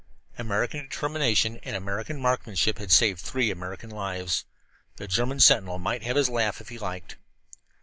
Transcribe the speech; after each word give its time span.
American 0.35 0.79
determination 0.81 1.57
and 1.61 1.75
American 1.75 2.19
marksmanship 2.19 2.79
had 2.79 2.91
saved 2.91 3.19
three 3.21 3.51
American 3.51 3.91
lives. 3.91 4.45
The 4.95 5.07
German 5.07 5.39
sentinel 5.39 5.77
might 5.77 6.01
have 6.01 6.15
his 6.15 6.27
laugh 6.27 6.59
if 6.59 6.69
he 6.69 6.79
liked. 6.79 7.17